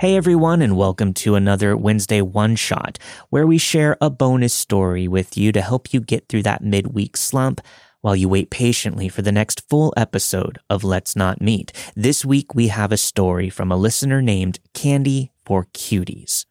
[0.00, 2.98] Hey everyone, and welcome to another Wednesday One Shot,
[3.28, 7.18] where we share a bonus story with you to help you get through that midweek
[7.18, 7.60] slump
[8.00, 11.74] while you wait patiently for the next full episode of Let's Not Meet.
[11.94, 16.46] This week we have a story from a listener named Candy for Cuties.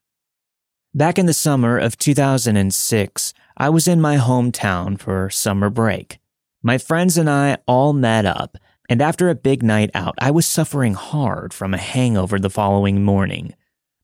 [0.93, 6.19] Back in the summer of 2006, I was in my hometown for summer break.
[6.61, 8.57] My friends and I all met up
[8.89, 13.05] and after a big night out, I was suffering hard from a hangover the following
[13.05, 13.53] morning.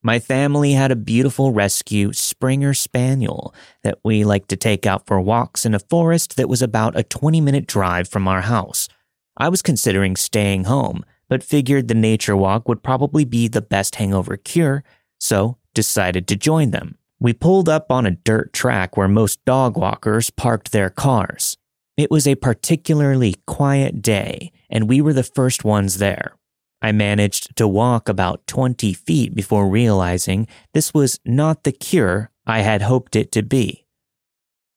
[0.00, 5.20] My family had a beautiful rescue Springer Spaniel that we liked to take out for
[5.20, 8.88] walks in a forest that was about a 20 minute drive from our house.
[9.36, 13.96] I was considering staying home, but figured the nature walk would probably be the best
[13.96, 14.84] hangover cure,
[15.18, 16.96] so decided to join them.
[17.18, 21.56] We pulled up on a dirt track where most dog walkers parked their cars.
[21.96, 26.36] It was a particularly quiet day, and we were the first ones there.
[26.82, 32.60] I managed to walk about 20 feet before realizing this was not the cure I
[32.60, 33.86] had hoped it to be.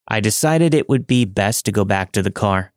[0.08, 2.72] I decided it would be best to go back to the car.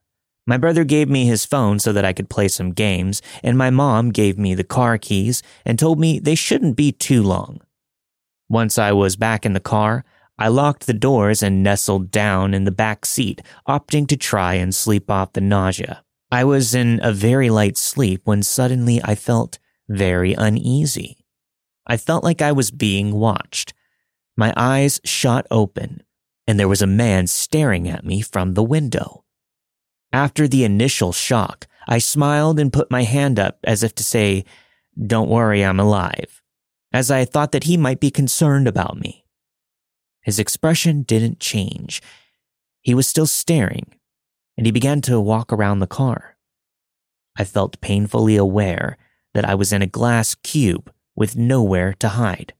[0.44, 3.70] My brother gave me his phone so that I could play some games, and my
[3.70, 7.60] mom gave me the car keys and told me they shouldn't be too long.
[8.48, 10.04] Once I was back in the car,
[10.38, 14.74] I locked the doors and nestled down in the back seat, opting to try and
[14.74, 16.02] sleep off the nausea.
[16.30, 21.26] I was in a very light sleep when suddenly I felt very uneasy.
[21.86, 23.74] I felt like I was being watched.
[24.36, 26.02] My eyes shot open,
[26.46, 29.24] and there was a man staring at me from the window.
[30.12, 34.44] After the initial shock, I smiled and put my hand up as if to say,
[35.06, 36.42] Don't worry, I'm alive,
[36.92, 39.21] as I thought that he might be concerned about me.
[40.22, 42.00] His expression didn't change.
[42.80, 43.94] He was still staring,
[44.56, 46.36] and he began to walk around the car.
[47.36, 48.98] I felt painfully aware
[49.34, 52.54] that I was in a glass cube with nowhere to hide.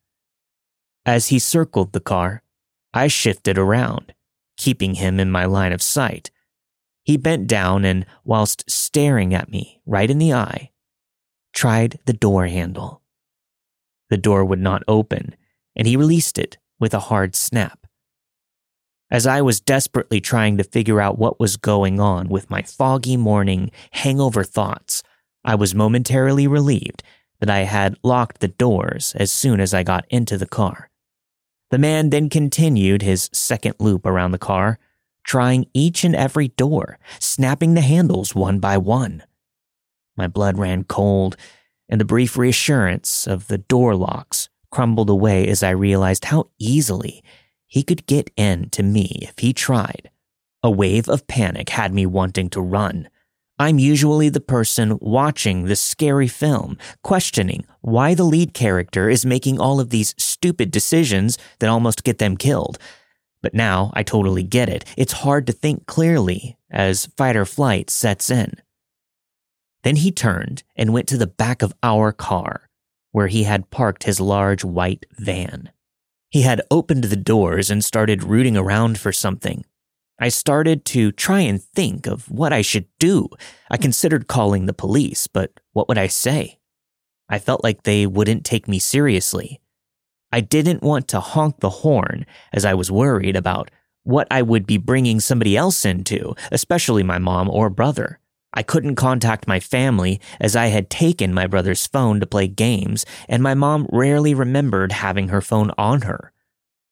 [1.06, 2.43] As he circled the car,
[2.95, 4.15] I shifted around,
[4.56, 6.31] keeping him in my line of sight.
[7.05, 10.71] He bent down and, whilst staring at me right in the eye,
[11.53, 13.03] tried the door handle.
[14.11, 15.34] The door would not open,
[15.75, 17.87] and he released it with a hard snap.
[19.09, 23.16] As I was desperately trying to figure out what was going on with my foggy
[23.16, 25.04] morning hangover thoughts,
[25.44, 27.04] I was momentarily relieved
[27.38, 30.91] that I had locked the doors as soon as I got into the car.
[31.71, 34.81] The man then continued his second loop around the car,
[35.22, 39.22] trying each and every door, snapping the handles one by one.
[40.16, 41.37] My blood ran cold,
[41.88, 47.22] and the brief reassurance of the door locks crumbled away as I realized how easily
[47.69, 50.10] he could get in to me if he tried.
[50.62, 53.09] A wave of panic had me wanting to run.
[53.59, 59.60] I'm usually the person watching this scary film, questioning why the lead character is making
[59.60, 62.78] all of these stupid decisions that almost get them killed.
[63.43, 64.84] But now I totally get it.
[64.97, 68.54] It's hard to think clearly as fight or flight sets in.
[69.83, 72.69] Then he turned and went to the back of our car,
[73.12, 75.71] where he had parked his large white van.
[76.31, 79.65] He had opened the doors and started rooting around for something.
[80.19, 83.28] I started to try and think of what I should do.
[83.71, 86.59] I considered calling the police, but what would I say?
[87.28, 89.61] I felt like they wouldn't take me seriously.
[90.33, 93.71] I didn't want to honk the horn as I was worried about
[94.05, 98.19] what I would be bringing somebody else into, especially my mom or brother.
[98.55, 103.07] I couldn't contact my family as I had taken my brother's phone to play games,
[103.29, 106.33] and my mom rarely remembered having her phone on her.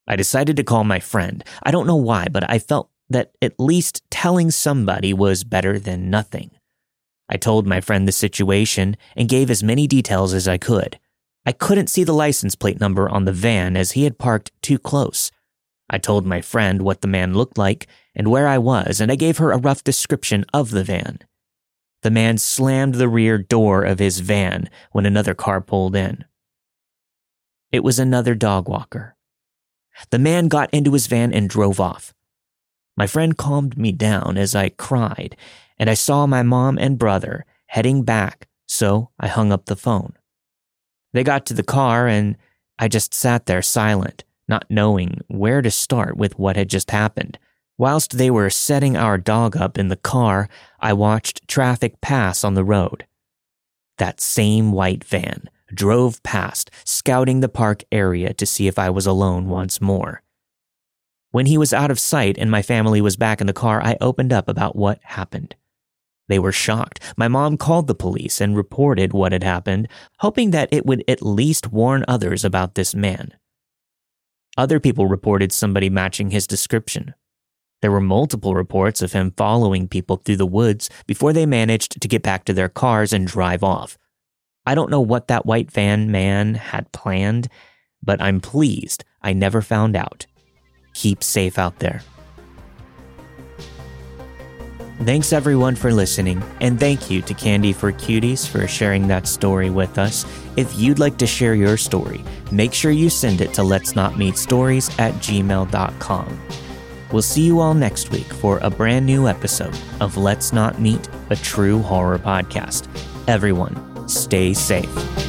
[0.06, 1.44] I decided to call my friend.
[1.62, 6.10] I don't know why, but I felt that at least telling somebody was better than
[6.10, 6.50] nothing.
[7.28, 10.98] I told my friend the situation and gave as many details as I could.
[11.46, 14.78] I couldn't see the license plate number on the van as he had parked too
[14.78, 15.30] close.
[15.88, 19.16] I told my friend what the man looked like and where I was, and I
[19.16, 21.20] gave her a rough description of the van.
[22.02, 26.24] The man slammed the rear door of his van when another car pulled in.
[27.70, 29.16] It was another dog walker.
[30.10, 32.14] The man got into his van and drove off.
[32.96, 35.36] My friend calmed me down as I cried,
[35.78, 40.14] and I saw my mom and brother heading back, so I hung up the phone.
[41.12, 42.36] They got to the car, and
[42.78, 47.38] I just sat there silent, not knowing where to start with what had just happened.
[47.80, 50.50] Whilst they were setting our dog up in the car,
[50.80, 53.06] I watched traffic pass on the road.
[53.96, 59.06] That same white van drove past, scouting the park area to see if I was
[59.06, 60.22] alone once more.
[61.30, 63.96] When he was out of sight and my family was back in the car, I
[63.98, 65.56] opened up about what happened.
[66.28, 67.00] They were shocked.
[67.16, 69.88] My mom called the police and reported what had happened,
[70.18, 73.32] hoping that it would at least warn others about this man.
[74.58, 77.14] Other people reported somebody matching his description.
[77.80, 82.08] There were multiple reports of him following people through the woods before they managed to
[82.08, 83.96] get back to their cars and drive off.
[84.66, 87.48] I don't know what that white van man had planned,
[88.02, 90.26] but I'm pleased I never found out.
[90.94, 92.02] Keep safe out there.
[95.02, 99.70] Thanks everyone for listening, and thank you to Candy for Cuties for sharing that story
[99.70, 100.26] with us.
[100.58, 102.22] If you'd like to share your story,
[102.52, 106.40] make sure you send it to let's not meet stories at gmail.com.
[107.12, 111.08] We'll see you all next week for a brand new episode of Let's Not Meet,
[111.30, 112.86] a true horror podcast.
[113.26, 115.19] Everyone, stay safe.